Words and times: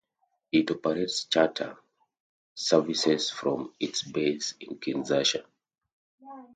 It 0.51 0.71
operates 0.71 1.25
charter 1.25 1.77
services 2.55 3.29
from 3.29 3.71
its 3.79 4.01
base 4.01 4.55
in 4.59 4.79
Kinshasa. 4.79 5.43